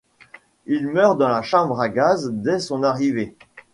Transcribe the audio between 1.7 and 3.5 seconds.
à gaz dès son arrivée.